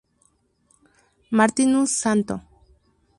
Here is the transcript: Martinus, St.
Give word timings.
Martinus, 1.29 1.91
St. 2.01 2.27